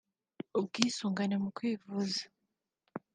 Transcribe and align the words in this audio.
ubwisungane 0.59 1.35
mu 1.43 1.49
kwivuza 1.57 2.21